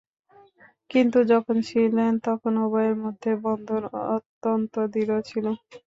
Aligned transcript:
কিন্তু 0.89 1.19
যখন 1.31 1.55
ছিলেন 1.69 2.11
তখন 2.27 2.53
উভয়ের 2.65 2.95
মধ্যে 3.03 3.31
বন্ধন 3.45 3.81
অত্যন্ত 4.11 4.73
দৃঢ় 4.93 5.17
ছিল। 5.29 5.45